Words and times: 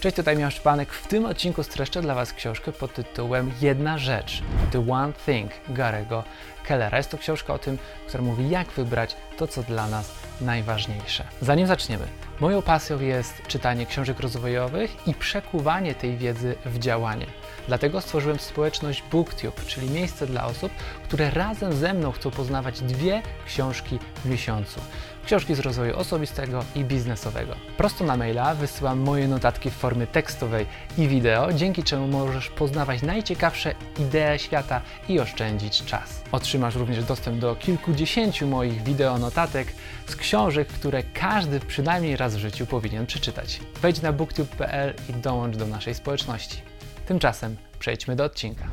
Cześć, 0.00 0.16
tutaj 0.16 0.36
Miał 0.36 0.50
Szpanek. 0.50 0.92
W 0.92 1.06
tym 1.06 1.26
odcinku 1.26 1.62
streszczę 1.62 2.02
dla 2.02 2.14
Was 2.14 2.32
książkę 2.32 2.72
pod 2.72 2.94
tytułem 2.94 3.52
Jedna 3.60 3.98
rzecz, 3.98 4.42
The 4.70 4.90
One 4.90 5.12
Thing 5.26 5.52
Garego 5.68 6.24
Kellera. 6.64 6.98
Jest 6.98 7.10
to 7.10 7.18
książka 7.18 7.54
o 7.54 7.58
tym, 7.58 7.78
która 8.06 8.22
mówi 8.22 8.50
jak 8.50 8.68
wybrać 8.68 9.16
to, 9.36 9.46
co 9.46 9.62
dla 9.62 9.88
nas 9.88 10.12
najważniejsze. 10.40 11.24
Zanim 11.40 11.66
zaczniemy, 11.66 12.06
moją 12.40 12.62
pasją 12.62 13.00
jest 13.00 13.42
czytanie 13.48 13.86
książek 13.86 14.20
rozwojowych 14.20 15.08
i 15.08 15.14
przekuwanie 15.14 15.94
tej 15.94 16.16
wiedzy 16.16 16.54
w 16.64 16.78
działanie. 16.78 17.26
Dlatego 17.68 18.00
stworzyłem 18.00 18.38
społeczność 18.38 19.02
BookTube, 19.12 19.66
czyli 19.66 19.90
miejsce 19.90 20.26
dla 20.26 20.44
osób, 20.44 20.72
które 21.04 21.30
razem 21.30 21.72
ze 21.72 21.94
mną 21.94 22.12
chcą 22.12 22.30
poznawać 22.30 22.80
dwie 22.80 23.22
książki 23.46 23.98
w 24.24 24.26
miesiącu. 24.26 24.80
Książki 25.26 25.54
z 25.54 25.60
rozwoju 25.60 25.96
osobistego 25.96 26.64
i 26.74 26.84
biznesowego. 26.84 27.54
Prosto 27.76 28.04
na 28.04 28.16
maila 28.16 28.54
wysyłam 28.54 28.98
moje 28.98 29.28
notatki 29.28 29.70
w 29.70 29.74
formie 29.74 30.06
tekstowej 30.06 30.66
i 30.98 31.08
wideo, 31.08 31.52
dzięki 31.52 31.82
czemu 31.82 32.08
możesz 32.08 32.48
poznawać 32.48 33.02
najciekawsze 33.02 33.74
idee 33.98 34.38
świata 34.38 34.80
i 35.08 35.20
oszczędzić 35.20 35.84
czas. 35.84 36.22
Otrzymasz 36.32 36.74
również 36.74 37.04
dostęp 37.04 37.38
do 37.38 37.56
kilkudziesięciu 37.56 38.46
moich 38.46 38.82
wideo 38.82 39.18
notatek 39.18 39.68
z 40.06 40.16
książek, 40.16 40.68
które 40.68 41.02
każdy 41.02 41.60
przynajmniej 41.60 42.16
raz 42.16 42.36
w 42.36 42.38
życiu 42.38 42.66
powinien 42.66 43.06
przeczytać. 43.06 43.60
Wejdź 43.82 44.02
na 44.02 44.12
booktube.pl 44.12 44.94
i 45.08 45.12
dołącz 45.12 45.56
do 45.56 45.66
naszej 45.66 45.94
społeczności. 45.94 46.77
Tymczasem 47.08 47.56
przejdźmy 47.78 48.16
do 48.16 48.24
odcinka. 48.24 48.64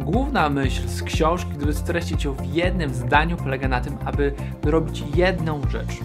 Główna 0.00 0.50
myśl 0.50 0.88
z 0.88 1.02
książki, 1.02 1.50
gdyby 1.56 1.74
streścić 1.74 2.24
ją 2.24 2.32
w 2.32 2.54
jednym 2.54 2.94
zdaniu, 2.94 3.36
polega 3.36 3.68
na 3.68 3.80
tym, 3.80 3.96
aby 4.04 4.34
robić 4.62 5.02
jedną 5.14 5.70
rzecz. 5.70 5.98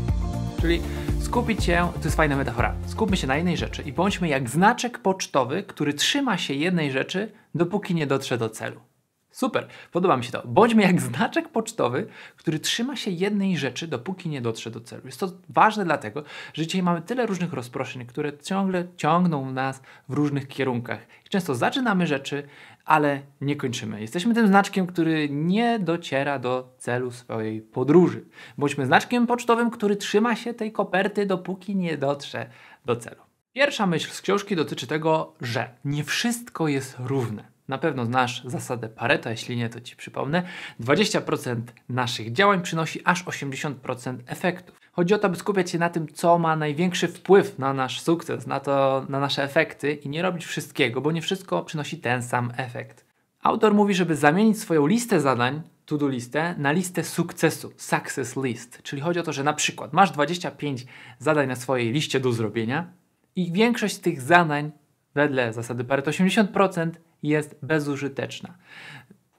Czyli 0.62 0.82
skupić 1.22 1.64
się, 1.64 1.92
to 1.94 2.04
jest 2.04 2.18
fajna 2.18 2.36
metafora, 2.36 2.76
skupmy 2.86 3.18
się 3.18 3.28
na 3.28 3.36
jednej 3.36 3.58
rzeczy 3.58 3.82
i 3.82 3.94
bądźmy 3.94 4.28
jak 4.28 4.50
znaczek 4.50 5.00
pocztowy, 5.00 5.64
który 5.64 5.94
trzyma 5.94 6.38
się 6.38 6.54
jednej 6.54 6.92
rzeczy, 6.92 7.32
dopóki 7.56 7.96
nie 7.96 8.08
dotrze 8.08 8.38
do 8.38 8.50
celu. 8.50 8.89
Super, 9.32 9.68
podoba 9.92 10.18
mi 10.18 10.24
się 10.24 10.32
to. 10.32 10.42
Bądźmy 10.46 10.82
jak 10.82 11.02
znaczek 11.02 11.50
pocztowy, 11.50 12.08
który 12.38 12.60
trzyma 12.60 12.96
się 12.96 13.12
jednej 13.12 13.58
rzeczy, 13.58 13.88
dopóki 13.88 14.30
nie 14.30 14.42
dotrze 14.42 14.72
do 14.72 14.82
celu. 14.82 15.02
Jest 15.06 15.20
to 15.20 15.32
ważne 15.50 15.86
dlatego, 15.86 16.24
że 16.54 16.64
dzisiaj 16.68 16.84
mamy 16.84 17.02
tyle 17.02 17.26
różnych 17.26 17.54
rozproszeń, 17.54 18.06
które 18.06 18.38
ciągle 18.38 18.88
ciągną 18.98 19.52
nas 19.52 19.82
w 20.10 20.14
różnych 20.14 20.48
kierunkach. 20.48 21.00
I 21.26 21.30
często 21.30 21.56
zaczynamy 21.56 22.08
rzeczy, 22.08 22.44
ale 22.86 23.22
nie 23.42 23.56
kończymy. 23.56 24.02
Jesteśmy 24.02 24.34
tym 24.34 24.48
znaczkiem, 24.48 24.88
który 24.88 25.30
nie 25.30 25.80
dociera 25.80 26.40
do 26.40 26.76
celu 26.78 27.12
swojej 27.12 27.62
podróży. 27.62 28.26
Bądźmy 28.58 28.86
znaczkiem 28.86 29.28
pocztowym, 29.28 29.70
który 29.70 29.96
trzyma 29.96 30.36
się 30.36 30.54
tej 30.54 30.72
koperty, 30.72 31.26
dopóki 31.26 31.76
nie 31.76 31.98
dotrze 31.98 32.50
do 32.86 32.96
celu. 32.96 33.22
Pierwsza 33.54 33.86
myśl 33.88 34.12
z 34.12 34.22
książki 34.22 34.56
dotyczy 34.56 34.88
tego, 34.88 35.34
że 35.42 35.70
nie 35.86 36.04
wszystko 36.04 36.68
jest 36.68 36.96
równe. 37.00 37.59
Na 37.70 37.78
pewno 37.78 38.06
znasz 38.06 38.44
zasadę 38.46 38.90
Pareto, 38.90 39.30
jeśli 39.30 39.58
nie, 39.58 39.70
to 39.70 39.82
Ci 39.82 39.96
przypomnę. 39.96 40.44
20% 40.82 41.62
naszych 41.90 42.32
działań 42.34 42.62
przynosi 42.62 43.02
aż 43.06 43.26
80% 43.26 44.18
efektów. 44.26 44.80
Chodzi 44.92 45.14
o 45.14 45.18
to, 45.18 45.28
aby 45.28 45.36
skupiać 45.36 45.72
się 45.72 45.80
na 45.80 45.90
tym, 45.90 46.08
co 46.08 46.40
ma 46.40 46.56
największy 46.56 47.08
wpływ 47.08 47.60
na 47.60 47.74
nasz 47.74 48.02
sukces, 48.02 48.48
na, 48.48 48.60
to, 48.60 49.06
na 49.10 49.20
nasze 49.20 49.44
efekty 49.44 49.94
i 49.94 50.10
nie 50.10 50.22
robić 50.22 50.46
wszystkiego, 50.46 51.02
bo 51.02 51.12
nie 51.12 51.22
wszystko 51.22 51.64
przynosi 51.64 51.98
ten 51.98 52.24
sam 52.24 52.54
efekt. 52.58 53.06
Autor 53.42 53.74
mówi, 53.74 53.94
żeby 53.94 54.16
zamienić 54.16 54.60
swoją 54.60 54.88
listę 54.88 55.20
zadań, 55.20 55.62
to-do 55.86 56.08
listę, 56.08 56.56
na 56.58 56.72
listę 56.72 57.04
sukcesu, 57.04 57.72
success 57.78 58.38
list. 58.44 58.82
Czyli 58.84 59.02
chodzi 59.02 59.20
o 59.20 59.24
to, 59.24 59.34
że 59.34 59.44
na 59.44 59.54
przykład 59.54 59.94
masz 59.94 60.12
25 60.12 60.86
zadań 61.20 61.48
na 61.48 61.56
swojej 61.56 61.92
liście 61.92 62.20
do 62.20 62.32
zrobienia 62.32 62.94
i 63.36 63.52
większość 63.52 63.96
z 63.96 64.00
tych 64.00 64.22
zadań, 64.22 64.72
wedle 65.16 65.54
zasady 65.54 65.84
Pareto 65.84 66.12
80%, 66.12 66.92
jest 67.24 67.56
bezużyteczna. 67.62 68.58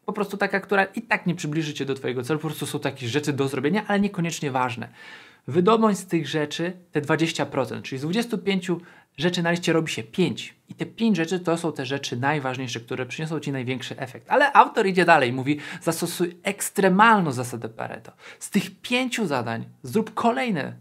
Po 0.04 0.12
prostu 0.12 0.36
taka, 0.36 0.60
która 0.60 0.84
i 0.84 1.02
tak 1.02 1.26
nie 1.26 1.34
przybliży 1.34 1.74
Cię 1.74 1.84
do 1.84 1.94
Twojego 1.94 2.22
celu, 2.22 2.38
po 2.38 2.48
prostu 2.48 2.66
są 2.66 2.78
takie 2.80 3.08
rzeczy 3.08 3.32
do 3.32 3.48
zrobienia, 3.48 3.84
ale 3.86 4.00
niekoniecznie 4.00 4.50
ważne. 4.50 4.88
Wydobądź 5.48 5.98
z 5.98 6.06
tych 6.06 6.28
rzeczy 6.28 6.72
te 6.92 7.00
20%, 7.00 7.82
czyli 7.82 7.98
z 7.98 8.02
25 8.02 8.70
rzeczy 9.16 9.42
na 9.42 9.50
liście 9.50 9.72
robi 9.72 9.92
się 9.92 10.02
5. 10.02 10.54
I 10.68 10.74
te 10.74 10.86
5 10.86 11.16
rzeczy 11.16 11.40
to 11.40 11.56
są 11.56 11.72
te 11.72 11.86
rzeczy 11.86 12.16
najważniejsze, 12.16 12.80
które 12.80 13.06
przyniosą 13.06 13.40
Ci 13.40 13.52
największy 13.52 13.98
efekt. 13.98 14.30
Ale 14.30 14.52
autor 14.52 14.86
idzie 14.86 15.04
dalej, 15.04 15.32
mówi 15.32 15.58
zastosuj 15.82 16.36
ekstremalną 16.42 17.32
zasadę 17.32 17.68
Pareto. 17.68 18.12
Z 18.38 18.50
tych 18.50 18.80
5 18.80 19.20
zadań 19.20 19.64
zrób 19.82 20.14
kolejne 20.14 20.76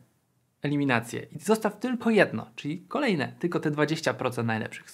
eliminacje 0.62 1.28
i 1.36 1.40
zostaw 1.40 1.80
tylko 1.80 2.10
jedno, 2.10 2.52
czyli 2.56 2.82
kolejne, 2.88 3.34
tylko 3.40 3.60
te 3.60 3.72
20% 3.72 4.46
najlepszych. 4.46 4.86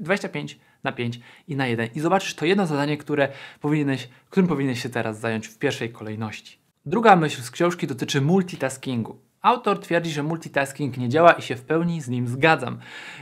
25 0.00 0.58
na 0.84 0.92
5 0.92 1.20
i 1.48 1.56
na 1.56 1.66
1. 1.66 1.88
I 1.94 2.00
zobaczysz 2.00 2.34
to 2.34 2.46
jedno 2.46 2.66
zadanie, 2.66 2.96
które 2.96 3.28
powinieneś, 3.60 4.08
którym 4.30 4.48
powinieneś 4.48 4.82
się 4.82 4.88
teraz 4.88 5.20
zająć 5.20 5.48
w 5.48 5.58
pierwszej 5.58 5.92
kolejności. 5.92 6.58
Druga 6.86 7.16
myśl 7.16 7.42
z 7.42 7.50
książki 7.50 7.86
dotyczy 7.86 8.20
multitaskingu. 8.20 9.18
Autor 9.42 9.80
twierdzi, 9.80 10.10
że 10.10 10.22
multitasking 10.22 10.98
nie 10.98 11.08
działa 11.08 11.32
i 11.32 11.42
się 11.42 11.56
w 11.56 11.62
pełni 11.62 12.00
z 12.00 12.08
nim 12.08 12.28
zgadzam. 12.28 12.78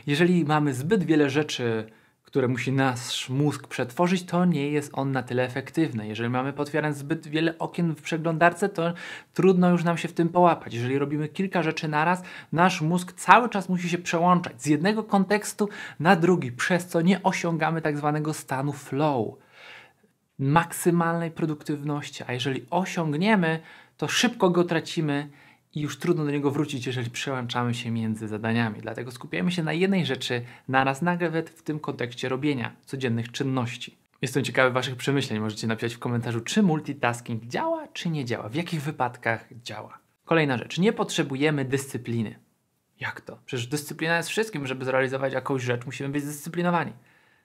Jeżeli 0.07 0.45
mamy 0.45 0.75
zbyt 0.75 1.05
wiele 1.05 1.31
rzeczy 1.31 1.87
które 2.31 2.49
musi 2.49 2.73
nasz 2.73 3.29
mózg 3.29 3.67
przetworzyć, 3.67 4.25
to 4.25 4.45
nie 4.45 4.71
jest 4.71 4.91
on 4.95 5.13
na 5.13 5.23
tyle 5.23 5.45
efektywny. 5.45 6.09
Jeżeli 6.09 6.29
mamy 6.29 6.53
potwierane 6.53 6.95
zbyt 6.95 7.29
wiele 7.29 7.59
okien 7.59 7.95
w 7.95 8.03
przeglądarce, 8.03 8.69
to 8.69 8.93
trudno 9.35 9.71
już 9.71 9.85
nam 9.85 9.99
się 9.99 10.09
w 10.09 10.13
tym 10.13 10.29
połapać. 10.29 10.75
Jeżeli 10.75 10.99
robimy 10.99 11.29
kilka 11.29 11.63
rzeczy 11.63 11.89
naraz, 11.89 12.23
nasz 12.53 12.81
mózg 12.81 13.13
cały 13.13 13.49
czas 13.49 13.69
musi 13.69 13.89
się 13.89 13.99
przełączać 13.99 14.63
z 14.63 14.67
jednego 14.67 15.05
kontekstu 15.05 15.69
na 16.01 16.17
drugi, 16.17 16.53
przez 16.53 16.87
co 16.87 17.01
nie 17.01 17.23
osiągamy 17.23 17.83
tak 17.83 17.97
zwanego 17.97 18.35
stanu 18.35 18.73
flow, 18.73 19.27
maksymalnej 20.39 21.31
produktywności. 21.31 22.25
A 22.27 22.33
jeżeli 22.33 22.67
osiągniemy, 22.71 23.61
to 23.97 24.09
szybko 24.09 24.51
go 24.51 24.65
tracimy 24.65 25.29
i 25.75 25.81
już 25.81 25.99
trudno 25.99 26.25
do 26.25 26.31
niego 26.31 26.51
wrócić, 26.51 26.87
jeżeli 26.87 27.11
przełączamy 27.11 27.75
się 27.75 27.91
między 27.91 28.29
zadaniami. 28.29 28.81
Dlatego 28.81 29.11
skupiamy 29.11 29.53
się 29.53 29.63
na 29.63 29.73
jednej 29.73 30.07
rzeczy 30.07 30.43
naraz, 30.69 31.03
nawet 31.03 31.51
w 31.51 31.63
tym 31.63 31.81
kontekście 31.81 32.29
robienia 32.29 32.77
codziennych 32.87 33.33
czynności. 33.33 33.97
Jestem 34.23 34.45
ciekawy 34.45 34.71
Waszych 34.71 34.97
przemyśleń. 34.97 35.41
Możecie 35.41 35.67
napisać 35.67 35.95
w 35.95 35.99
komentarzu, 35.99 36.41
czy 36.41 36.63
multitasking 36.63 37.45
działa, 37.45 37.89
czy 37.89 38.09
nie 38.11 38.25
działa, 38.25 38.49
w 38.49 38.55
jakich 38.55 38.83
wypadkach 38.83 39.49
działa. 39.65 39.99
Kolejna 40.25 40.59
rzecz. 40.59 40.79
Nie 40.79 40.93
potrzebujemy 40.93 41.65
dyscypliny. 41.65 42.39
Jak 43.01 43.21
to? 43.21 43.39
Przecież 43.45 43.67
dyscyplina 43.67 44.17
jest 44.17 44.29
wszystkim. 44.29 44.67
Żeby 44.67 44.85
zrealizować 44.85 45.33
jakąś 45.33 45.63
rzecz, 45.63 45.87
musimy 45.87 46.09
być 46.09 46.25
zdyscyplinowani. 46.25 46.93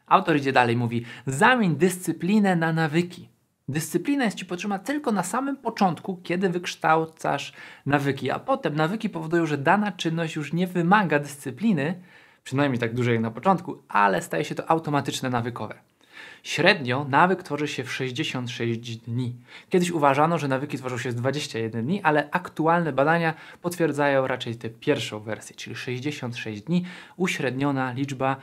Autor 0.06 0.38
idzie 0.38 0.52
dalej, 0.52 0.78
mówi: 0.78 1.06
zamień 1.28 1.76
dyscyplinę 1.76 2.56
na 2.56 2.74
nawyki. 2.74 3.30
Dyscyplina 3.70 4.26
jest 4.26 4.38
Ci 4.38 4.46
potrzebna 4.46 4.80
tylko 4.80 5.12
na 5.12 5.24
samym 5.24 5.58
początku, 5.58 6.18
kiedy 6.24 6.50
wykształcasz 6.50 7.54
nawyki, 7.86 8.32
a 8.32 8.40
potem 8.40 8.76
nawyki 8.76 9.10
powodują, 9.10 9.46
że 9.46 9.58
dana 9.58 9.92
czynność 9.92 10.36
już 10.36 10.54
nie 10.54 10.68
wymaga 10.68 11.20
dyscypliny, 11.20 12.02
przynajmniej 12.44 12.80
tak 12.80 12.94
dużej 12.94 13.20
na 13.20 13.32
początku, 13.32 13.84
ale 13.88 14.22
staje 14.22 14.46
się 14.46 14.56
to 14.56 14.70
automatyczne 14.70 15.30
nawykowe. 15.30 15.76
Średnio 16.44 17.06
nawyk 17.10 17.44
tworzy 17.44 17.68
się 17.68 17.84
w 17.84 17.94
66 17.94 18.98
dni. 18.98 19.36
Kiedyś 19.70 19.92
uważano, 19.92 20.38
że 20.38 20.48
nawyki 20.48 20.78
tworzą 20.78 20.98
się 20.98 21.10
w 21.10 21.14
21 21.16 21.86
dni, 21.86 22.02
ale 22.02 22.30
aktualne 22.32 22.94
badania 22.94 23.34
potwierdzają 23.62 24.28
raczej 24.28 24.56
tę 24.56 24.70
pierwszą 24.70 25.20
wersję, 25.20 25.56
czyli 25.56 25.76
66 25.76 26.62
dni, 26.62 26.86
uśredniona 27.18 27.92
liczba 27.92 28.38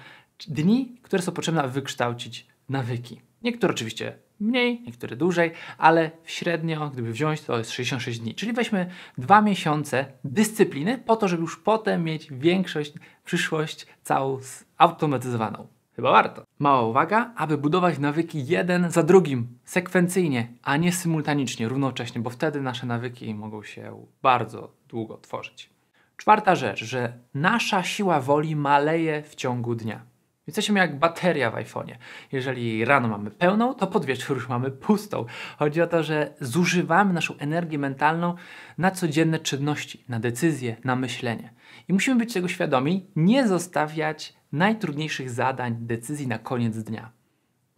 dni, 0.49 0.97
które 1.03 1.22
są 1.22 1.32
potrzebne, 1.32 1.62
aby 1.62 1.72
wykształcić 1.72 2.47
nawyki. 2.69 3.21
Niektóre 3.43 3.72
oczywiście 3.72 4.19
mniej, 4.43 4.83
niektóre 4.87 5.17
dłużej, 5.17 5.53
ale 5.79 6.11
średnio, 6.25 6.91
gdyby 6.91 7.13
wziąć, 7.13 7.41
to 7.41 7.59
jest 7.59 7.71
66 7.71 8.19
dni. 8.19 8.35
Czyli 8.35 8.53
weźmy 8.53 8.91
dwa 9.19 9.43
miesiące 9.43 10.07
dyscypliny 10.25 10.99
po 10.99 11.17
to, 11.17 11.29
żeby 11.29 11.43
już 11.43 11.57
potem 11.57 12.05
mieć 12.05 12.29
większość, 12.33 12.93
przyszłość 13.25 13.87
całą 14.03 14.39
zautomatyzowaną. 14.79 15.67
Chyba 15.97 16.12
warto. 16.12 16.44
Mała 16.59 16.83
uwaga, 16.83 17.33
aby 17.37 17.59
budować 17.59 17.99
nawyki 17.99 18.47
jeden 18.47 18.91
za 18.91 19.03
drugim, 19.03 19.59
sekwencyjnie, 19.65 20.49
a 20.62 20.77
nie 20.77 20.93
symultanicznie, 20.93 21.69
równocześnie, 21.69 22.21
bo 22.21 22.31
wtedy 22.31 22.61
nasze 22.61 22.87
nawyki 22.87 23.35
mogą 23.35 23.62
się 23.62 24.06
bardzo 24.23 24.73
długo 24.88 25.19
tworzyć. 25.19 25.71
Czwarta 26.17 26.55
rzecz, 26.55 26.85
że 26.85 27.19
nasza 27.35 27.83
siła 27.83 28.21
woli 28.21 28.56
maleje 28.56 29.23
w 29.23 29.35
ciągu 29.35 29.75
dnia. 29.75 30.12
Jesteśmy 30.47 30.79
jak 30.79 30.99
bateria 30.99 31.50
w 31.50 31.55
iPhone'ie. 31.55 31.97
Jeżeli 32.33 32.85
rano 32.85 33.09
mamy 33.09 33.31
pełną, 33.31 33.75
to 33.75 33.87
pod 33.87 34.05
wieczór 34.05 34.37
już 34.37 34.49
mamy 34.49 34.71
pustą. 34.71 35.27
Chodzi 35.59 35.83
o 35.83 35.87
to, 35.87 36.03
że 36.03 36.35
zużywamy 36.41 37.12
naszą 37.12 37.37
energię 37.39 37.79
mentalną 37.79 38.35
na 38.79 38.91
codzienne 38.91 39.39
czynności, 39.39 40.05
na 40.09 40.21
decyzje, 40.21 40.77
na 40.85 40.97
myślenie. 40.97 41.53
I 41.89 41.93
musimy 41.93 42.17
być 42.17 42.33
tego 42.33 42.49
świadomi, 42.49 43.06
nie 43.17 43.49
zostawiać 43.49 44.35
najtrudniejszych 44.53 45.31
zadań, 45.31 45.77
decyzji 45.81 46.27
na 46.27 46.39
koniec 46.39 46.79
dnia. 46.83 47.12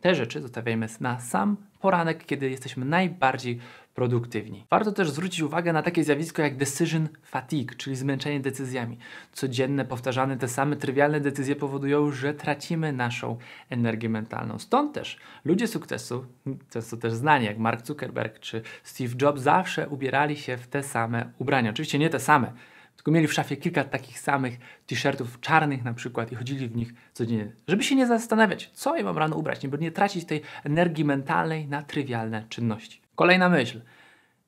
Te 0.00 0.14
rzeczy 0.14 0.40
zostawiajmy 0.40 0.86
na 1.00 1.20
sam 1.20 1.56
poranek, 1.80 2.26
kiedy 2.26 2.50
jesteśmy 2.50 2.84
najbardziej 2.84 3.60
produktywni. 3.94 4.66
Warto 4.70 4.92
też 4.92 5.10
zwrócić 5.10 5.40
uwagę 5.40 5.72
na 5.72 5.82
takie 5.82 6.04
zjawisko 6.04 6.42
jak 6.42 6.56
decision 6.56 7.08
fatigue, 7.22 7.74
czyli 7.76 7.96
zmęczenie 7.96 8.40
decyzjami. 8.40 8.98
Codzienne, 9.32 9.84
powtarzane 9.84 10.36
te 10.36 10.48
same 10.48 10.76
trywialne 10.76 11.20
decyzje 11.20 11.56
powodują, 11.56 12.10
że 12.10 12.34
tracimy 12.34 12.92
naszą 12.92 13.36
energię 13.70 14.08
mentalną. 14.08 14.58
Stąd 14.58 14.92
też 14.92 15.18
ludzie 15.44 15.68
sukcesu, 15.68 16.26
często 16.70 16.96
też 16.96 17.12
znani 17.12 17.46
jak 17.46 17.58
Mark 17.58 17.86
Zuckerberg 17.86 18.38
czy 18.38 18.62
Steve 18.82 19.14
Jobs, 19.22 19.42
zawsze 19.42 19.88
ubierali 19.88 20.36
się 20.36 20.56
w 20.56 20.66
te 20.66 20.82
same 20.82 21.32
ubrania. 21.38 21.70
Oczywiście 21.70 21.98
nie 21.98 22.10
te 22.10 22.20
same, 22.20 22.52
tylko 22.96 23.10
mieli 23.10 23.26
w 23.26 23.32
szafie 23.32 23.56
kilka 23.56 23.84
takich 23.84 24.18
samych 24.18 24.58
t-shirtów 24.86 25.40
czarnych 25.40 25.84
na 25.84 25.94
przykład 25.94 26.32
i 26.32 26.34
chodzili 26.34 26.68
w 26.68 26.76
nich 26.76 26.94
codziennie, 27.12 27.52
żeby 27.68 27.84
się 27.84 27.94
nie 27.94 28.06
zastanawiać, 28.06 28.70
co 28.72 28.96
je 28.96 29.04
mam 29.04 29.18
rano 29.18 29.36
ubrać, 29.36 29.68
bo 29.68 29.76
nie 29.76 29.92
tracić 29.92 30.24
tej 30.24 30.42
energii 30.64 31.04
mentalnej 31.04 31.68
na 31.68 31.82
trywialne 31.82 32.46
czynności. 32.48 33.03
Kolejna 33.14 33.48
myśl. 33.48 33.80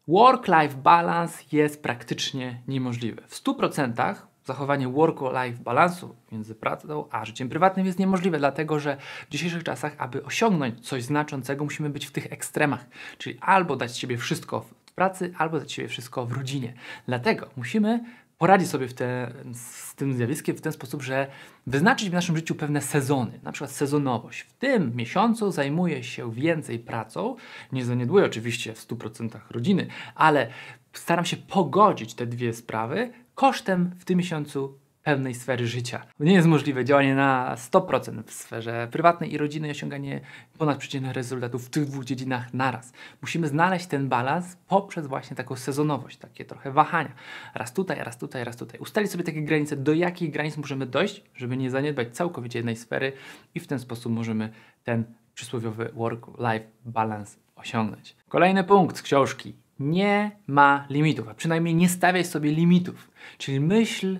Work-life 0.09 0.77
balance 0.77 1.45
jest 1.53 1.83
praktycznie 1.83 2.63
niemożliwe. 2.69 3.23
W 3.27 3.43
100% 3.43 4.15
zachowanie 4.45 4.89
work-life 4.89 5.63
balansu 5.63 6.17
między 6.33 6.55
pracą 6.55 7.09
a 7.11 7.25
życiem 7.25 7.49
prywatnym 7.49 7.87
jest 7.87 7.99
niemożliwe, 7.99 8.39
dlatego 8.39 8.81
że 8.81 8.97
w 9.27 9.31
dzisiejszych 9.31 9.65
czasach, 9.65 9.95
aby 9.99 10.25
osiągnąć 10.25 10.89
coś 10.89 11.03
znaczącego, 11.03 11.65
musimy 11.65 11.91
być 11.91 12.07
w 12.07 12.13
tych 12.13 12.33
ekstremach, 12.33 12.87
czyli 13.19 13.39
albo 13.41 13.77
dać 13.77 13.91
z 13.91 13.97
siebie 13.97 14.19
wszystko 14.19 14.61
w 14.61 14.93
pracy, 14.93 15.35
albo 15.39 15.59
dać 15.59 15.69
z 15.69 15.73
siebie 15.73 15.89
wszystko 15.89 16.27
w 16.27 16.33
rodzinie. 16.33 16.75
Dlatego 17.07 17.49
musimy 17.57 18.05
poradzić 18.39 18.71
sobie 18.71 18.89
te, 18.89 19.33
z 19.53 19.95
tym 19.95 20.15
zjawiskiem 20.15 20.57
w 20.57 20.61
ten 20.61 20.73
sposób, 20.73 21.03
że 21.03 21.27
wyznaczyć 21.67 22.11
w 22.11 22.13
naszym 22.13 22.37
życiu 22.37 22.55
pewne 22.55 22.83
sezony, 22.83 23.41
na 23.43 23.53
przykład 23.53 23.71
sezonowość. 23.71 24.41
W 24.41 24.53
tym 24.53 24.97
miesiącu 24.97 25.51
zajmuję 25.51 26.05
się 26.05 26.33
więcej 26.33 26.79
pracą, 26.79 27.37
nie 27.73 27.85
zaniedbuję 27.85 28.25
oczywiście 28.25 28.75
w 28.75 28.87
100% 28.89 29.39
rodziny, 29.51 29.87
ale 30.15 30.49
staram 30.93 31.25
się 31.25 31.37
pogodzić 31.37 32.15
te 32.15 32.27
dwie 32.27 32.53
sprawy 32.53 33.11
kosztem 33.35 33.91
w 33.99 34.05
tym 34.05 34.19
miesiącu 34.19 34.79
pewnej 35.07 35.35
sfery 35.35 35.67
życia. 35.67 36.07
Nie 36.21 36.33
jest 36.33 36.49
możliwe 36.49 36.85
działanie 36.85 37.15
na 37.15 37.55
100% 37.57 38.23
w 38.23 38.33
sferze 38.33 38.89
prywatnej 38.91 39.33
i 39.33 39.39
rodzinnej, 39.39 39.71
osiąganie 39.71 40.21
ponadprzeciętnych 40.59 41.15
rezultatów 41.15 41.67
w 41.67 41.71
tych 41.71 41.85
dwóch 41.85 42.05
dziedzinach 42.05 42.55
naraz. 42.55 42.93
Musimy 43.23 43.49
znaleźć 43.49 43.87
ten 43.87 44.09
balans 44.09 44.57
poprzez 44.69 45.07
właśnie 45.07 45.37
taką 45.37 45.57
sezonowość, 45.57 46.17
takie 46.17 46.45
trochę 46.45 46.73
wahania. 46.73 47.13
Raz 47.55 47.73
tutaj, 47.73 47.99
raz 48.05 48.19
tutaj, 48.19 48.45
raz 48.45 48.57
tutaj. 48.57 48.81
Ustalić 48.81 49.11
sobie 49.11 49.25
takie 49.25 49.43
granice, 49.43 49.77
do 49.77 49.93
jakich 49.93 50.31
granic 50.31 50.57
możemy 50.57 50.87
dojść, 50.87 51.23
żeby 51.35 51.57
nie 51.57 51.71
zaniedbać 51.71 52.17
całkowicie 52.17 52.59
jednej 52.59 52.77
sfery 52.77 53.13
i 53.55 53.61
w 53.61 53.67
ten 53.67 53.79
sposób 53.79 54.13
możemy 54.13 54.53
ten 54.85 55.05
przysłowiowy 55.35 55.91
work-life 55.95 56.67
balance 56.85 57.37
osiągnąć. 57.57 58.17
Kolejny 58.29 58.65
punkt 58.65 58.97
z 58.97 59.03
książki. 59.03 59.55
Nie 59.79 60.31
ma 60.47 60.87
limitów, 60.91 61.29
a 61.29 61.35
przynajmniej 61.35 61.75
nie 61.75 61.89
stawiaj 61.89 62.25
sobie 62.25 62.51
limitów. 62.53 63.11
Czyli 63.39 63.61
myśl 63.61 64.19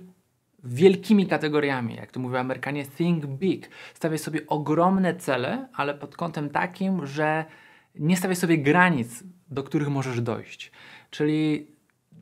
wielkimi 0.67 1.27
kategoriami, 1.27 1.95
jak 1.95 2.11
to 2.11 2.19
mówią 2.19 2.39
Amerykanie, 2.39 2.85
think 2.85 3.25
big. 3.25 3.69
Stawiaj 3.93 4.17
sobie 4.17 4.47
ogromne 4.47 5.15
cele, 5.15 5.67
ale 5.73 5.93
pod 5.93 6.15
kątem 6.15 6.49
takim, 6.49 7.05
że 7.05 7.45
nie 7.95 8.17
stawiaj 8.17 8.35
sobie 8.35 8.57
granic, 8.57 9.23
do 9.49 9.63
których 9.63 9.87
możesz 9.87 10.21
dojść. 10.21 10.71
Czyli 11.09 11.67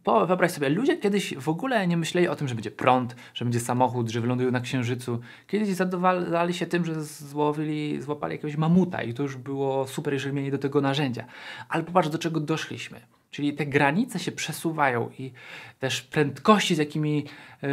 wyobraź 0.06 0.52
sobie, 0.52 0.70
ludzie 0.70 0.98
kiedyś 0.98 1.36
w 1.38 1.50
ogóle 1.50 1.88
nie 1.88 1.98
myśleli 1.98 2.28
o 2.28 2.36
tym, 2.36 2.48
że 2.48 2.56
będzie 2.56 2.72
prąd, 2.72 3.16
że 3.34 3.46
będzie 3.46 3.60
samochód, 3.60 4.10
że 4.10 4.22
wylądują 4.22 4.52
na 4.52 4.62
Księżycu. 4.62 5.20
Kiedyś 5.48 5.70
zadowalali 5.70 6.54
się 6.54 6.66
tym, 6.66 6.86
że 6.86 7.04
złowili, 7.04 8.02
złapali 8.02 8.34
jakiegoś 8.34 8.58
mamuta 8.58 9.04
i 9.04 9.14
to 9.14 9.24
już 9.24 9.38
było 9.38 9.88
super, 9.88 10.14
jeżeli 10.14 10.36
mieli 10.36 10.52
do 10.52 10.58
tego 10.58 10.82
narzędzia. 10.82 11.26
Ale 11.70 11.84
popatrz, 11.84 12.10
do 12.10 12.18
czego 12.18 12.40
doszliśmy. 12.40 13.02
Czyli 13.32 13.54
te 13.54 13.66
granice 13.66 14.20
się 14.20 14.32
przesuwają 14.32 15.10
i 15.20 15.32
też 15.80 16.02
prędkości, 16.02 16.76
z 16.76 16.78
jakimi 16.78 17.26
yy, 17.62 17.70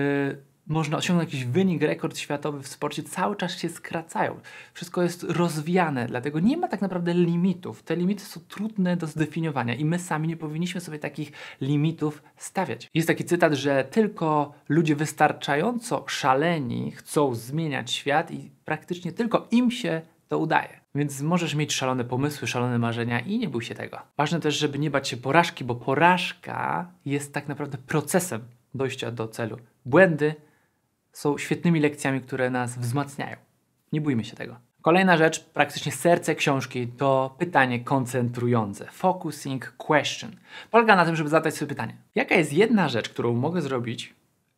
można 0.67 0.97
osiągnąć 0.97 1.35
jakiś 1.35 1.45
wynik, 1.47 1.83
rekord 1.83 2.19
światowy 2.19 2.63
w 2.63 2.69
sporcie, 2.69 3.03
cały 3.03 3.37
czas 3.37 3.59
się 3.59 3.69
skracają. 3.69 4.41
Wszystko 4.75 5.03
jest 5.03 5.23
rozwijane, 5.23 6.07
dlatego 6.07 6.41
nie 6.41 6.57
ma 6.57 6.69
tak 6.69 6.81
naprawdę 6.81 7.15
limitów. 7.15 7.83
Te 7.83 7.97
limity 7.97 8.25
są 8.25 8.41
trudne 8.49 8.97
do 8.97 9.07
zdefiniowania 9.07 9.75
i 9.75 9.85
my 9.85 9.99
sami 9.99 10.29
nie 10.29 10.37
powinniśmy 10.37 10.81
sobie 10.81 10.99
takich 10.99 11.33
limitów 11.61 12.23
stawiać. 12.37 12.89
Jest 12.95 13.09
taki 13.09 13.25
cytat, 13.25 13.53
że 13.53 13.85
tylko 13.85 14.55
ludzie 14.69 14.97
wystarczająco 14.97 16.05
szaleni 16.09 16.91
chcą 16.91 17.35
zmieniać 17.35 17.91
świat 17.91 18.31
i 18.31 18.51
praktycznie 18.65 19.13
tylko 19.13 19.49
im 19.51 19.71
się 19.71 20.03
to 20.29 20.39
udaje. 20.39 20.81
Więc 20.95 21.21
możesz 21.21 21.55
mieć 21.55 21.75
szalone 21.75 22.05
pomysły, 22.05 22.49
szalone 22.49 22.79
marzenia 22.79 23.21
i 23.21 23.39
nie 23.39 23.49
bój 23.49 23.63
się 23.63 23.75
tego. 23.75 23.99
Ważne 24.17 24.41
też, 24.41 24.59
żeby 24.59 24.79
nie 24.79 24.91
bać 24.91 25.09
się 25.09 25.17
porażki, 25.17 25.65
bo 25.65 25.75
porażka 25.75 26.91
jest 27.05 27.35
tak 27.35 27.49
naprawdę 27.49 27.79
procesem 27.79 28.41
dojścia 28.75 29.11
do 29.11 29.29
celu. 29.29 29.59
Błędy 29.85 30.35
są 31.13 31.39
świetnymi 31.39 31.81
lekcjami, 31.81 32.21
które 32.21 32.51
nas 32.51 32.79
wzmacniają. 32.79 33.37
Nie 33.93 34.01
bójmy 34.01 34.25
się 34.25 34.37
tego. 34.37 34.57
Kolejna 34.83 35.17
rzecz, 35.17 35.45
praktycznie 35.45 35.93
serce 35.93 36.35
książki, 36.35 36.89
to 36.89 37.35
pytanie 37.39 37.81
koncentrujące. 37.81 38.87
Focusing 38.93 39.75
question. 39.77 40.31
Polega 40.71 40.97
na 40.97 41.05
tym, 41.05 41.17
żeby 41.17 41.31
zadać 41.31 41.57
sobie 41.57 41.69
pytanie: 41.69 41.97
jaka 42.15 42.35
jest 42.35 42.53
jedna 42.53 42.89
rzecz, 42.89 43.09
którą 43.09 43.35
mogę 43.35 43.63
zrobić, 43.63 44.15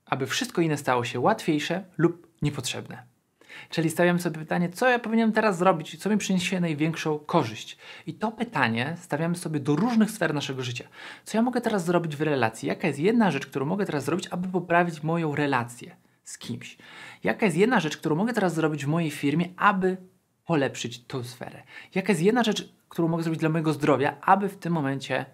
aby 0.06 0.26
wszystko 0.26 0.62
inne 0.62 0.76
stało 0.76 1.04
się 1.04 1.20
łatwiejsze 1.20 1.84
lub 1.98 2.28
niepotrzebne? 2.42 3.02
Czyli 3.70 3.90
stawiam 3.90 4.20
sobie 4.20 4.38
pytanie, 4.38 4.68
co 4.68 4.88
ja 4.88 4.98
powinienem 4.98 5.32
teraz 5.32 5.58
zrobić, 5.58 5.96
co 5.96 6.10
mi 6.10 6.18
przyniesie 6.18 6.60
największą 6.60 7.18
korzyść. 7.18 7.78
I 8.06 8.14
to 8.14 8.32
pytanie 8.32 8.96
stawiamy 9.00 9.36
sobie 9.36 9.60
do 9.60 9.76
różnych 9.76 10.10
sfer 10.10 10.34
naszego 10.34 10.62
życia. 10.62 10.84
Co 11.24 11.38
ja 11.38 11.42
mogę 11.42 11.60
teraz 11.60 11.84
zrobić 11.84 12.16
w 12.16 12.22
relacji? 12.22 12.68
Jaka 12.68 12.86
jest 12.86 12.98
jedna 12.98 13.30
rzecz, 13.30 13.46
którą 13.46 13.66
mogę 13.66 13.86
teraz 13.86 14.04
zrobić, 14.04 14.28
aby 14.30 14.48
poprawić 14.48 15.02
moją 15.02 15.34
relację? 15.34 15.96
Z 16.25 16.38
kimś. 16.38 16.79
Jaka 17.25 17.47
jest 17.47 17.59
jedna 17.59 17.81
rzecz, 17.81 17.97
którą 17.97 18.17
mogę 18.17 18.32
teraz 18.32 18.55
zrobić 18.55 18.85
w 18.85 18.88
mojej 18.88 19.11
firmie, 19.11 19.49
aby 19.56 19.97
polepszyć 20.44 21.05
tą 21.05 21.25
sferę? 21.25 21.62
Jaka 21.94 22.12
jest 22.12 22.23
jedna 22.23 22.43
rzecz, 22.43 22.75
którą 22.88 23.09
mogę 23.09 23.23
zrobić 23.23 23.41
dla 23.41 23.49
mojego 23.49 23.73
zdrowia, 23.73 24.17
aby 24.21 24.49
w 24.49 24.56
tym 24.56 24.73
momencie 24.73 25.26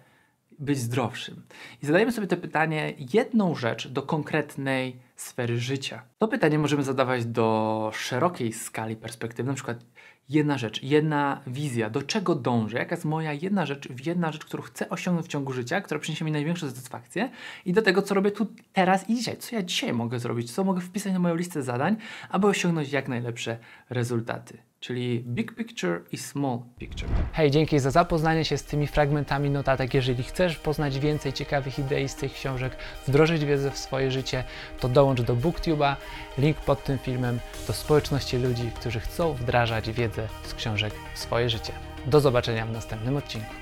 być 0.59 0.77
zdrowszym? 0.77 1.43
I 1.83 1.85
zadajemy 1.85 2.11
sobie 2.11 2.27
to 2.27 2.37
pytanie, 2.37 2.93
jedną 3.13 3.55
rzecz 3.55 3.87
do 3.87 4.01
konkretnej 4.01 4.99
sfery 5.15 5.59
życia. 5.59 6.01
To 6.17 6.27
pytanie 6.27 6.59
możemy 6.59 6.83
zadawać 6.83 7.25
do 7.25 7.91
szerokiej 7.93 8.53
skali 8.53 8.95
perspektywy, 8.95 9.49
na 9.49 9.55
przykład 9.55 9.85
jedna 10.31 10.57
rzecz, 10.57 10.83
jedna 10.83 11.41
wizja, 11.47 11.89
do 11.89 12.01
czego 12.01 12.35
dążę, 12.35 12.77
jaka 12.77 12.95
jest 12.95 13.05
moja 13.05 13.33
jedna 13.33 13.65
rzecz, 13.65 14.05
jedna 14.05 14.31
rzecz, 14.31 14.45
którą 14.45 14.63
chcę 14.63 14.89
osiągnąć 14.89 15.27
w 15.27 15.29
ciągu 15.29 15.53
życia, 15.53 15.81
która 15.81 15.99
przyniesie 15.99 16.25
mi 16.25 16.31
największą 16.31 16.69
satysfakcję 16.69 17.29
i 17.65 17.73
do 17.73 17.81
tego, 17.81 18.01
co 18.01 18.15
robię 18.15 18.31
tu, 18.31 18.47
teraz 18.73 19.09
i 19.09 19.15
dzisiaj. 19.15 19.37
Co 19.37 19.55
ja 19.55 19.63
dzisiaj 19.63 19.93
mogę 19.93 20.19
zrobić, 20.19 20.51
co 20.51 20.63
mogę 20.63 20.81
wpisać 20.81 21.13
na 21.13 21.19
moją 21.19 21.35
listę 21.35 21.63
zadań, 21.63 21.95
aby 22.29 22.47
osiągnąć 22.47 22.91
jak 22.91 23.07
najlepsze 23.07 23.57
rezultaty 23.89 24.57
czyli 24.81 25.23
Big 25.27 25.55
Picture 25.55 26.01
i 26.11 26.17
Small 26.17 26.59
Picture. 26.77 27.09
Hej, 27.33 27.51
dzięki 27.51 27.79
za 27.79 27.91
zapoznanie 27.91 28.45
się 28.45 28.57
z 28.57 28.63
tymi 28.63 28.87
fragmentami 28.87 29.49
notatek. 29.49 29.93
Jeżeli 29.93 30.23
chcesz 30.23 30.57
poznać 30.57 30.99
więcej 30.99 31.33
ciekawych 31.33 31.79
idei 31.79 32.09
z 32.09 32.15
tych 32.15 32.33
książek, 32.33 32.75
wdrożyć 33.07 33.45
wiedzę 33.45 33.71
w 33.71 33.77
swoje 33.77 34.11
życie, 34.11 34.43
to 34.79 34.89
dołącz 34.89 35.21
do 35.21 35.35
BookTube'a, 35.35 35.95
link 36.37 36.57
pod 36.57 36.83
tym 36.83 36.97
filmem, 36.97 37.39
do 37.67 37.73
społeczności 37.73 38.37
ludzi, 38.37 38.71
którzy 38.75 38.99
chcą 38.99 39.33
wdrażać 39.33 39.91
wiedzę 39.91 40.20
z 40.43 40.53
książek 40.53 40.93
swoje 41.15 41.49
życie. 41.49 41.73
Do 42.05 42.19
zobaczenia 42.19 42.65
w 42.65 42.71
następnym 42.71 43.17
odcinku. 43.17 43.55